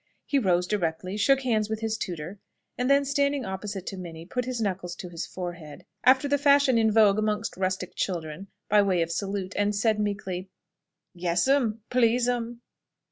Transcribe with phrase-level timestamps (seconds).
[0.25, 2.39] He rose directly, shook hands with his tutor,
[2.75, 6.79] and then standing opposite to Minnie, put his knuckles to his forehead, after the fashion
[6.79, 10.49] in vogue amongst rustic children by way of salute, and said meekly,
[11.13, 12.61] "Yes'm, please'm."